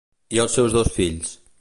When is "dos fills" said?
0.79-1.37